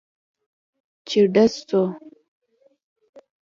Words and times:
چې 1.07 1.19
ډز 1.33 1.53
سو. 1.67 1.81